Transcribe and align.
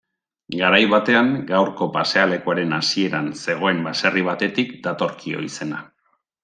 Garai 0.59 0.79
batean, 0.93 1.29
gaurko 1.51 1.89
pasealekuaren 1.97 2.75
hasieran 2.79 3.31
zegoen 3.45 3.87
baserri 3.91 4.27
batetik 4.33 4.77
datorkio 4.89 5.49
izena. 5.53 5.89